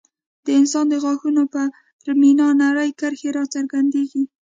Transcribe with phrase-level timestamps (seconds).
[0.45, 1.65] د انسان د غاښونو پر
[2.21, 4.23] مینا نرۍ کرښې راڅرګندېږي.